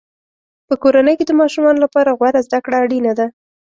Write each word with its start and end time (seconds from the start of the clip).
په 0.67 0.73
کورنۍ 0.83 1.13
کې 1.17 1.25
د 1.27 1.31
ماشومانو 1.41 1.83
لپاره 1.85 2.15
غوره 2.17 2.41
زده 2.47 2.59
کړه 2.65 2.77
اړینه 2.83 3.13
ده. 3.19 3.27